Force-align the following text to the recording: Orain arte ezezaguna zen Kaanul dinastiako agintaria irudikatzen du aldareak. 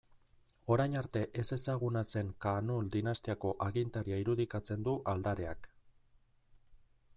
Orain 0.75 0.95
arte 1.01 1.21
ezezaguna 1.41 2.01
zen 2.13 2.31
Kaanul 2.45 2.89
dinastiako 2.97 3.53
agintaria 3.67 4.19
irudikatzen 4.25 4.87
du 4.89 4.99
aldareak. 5.15 5.69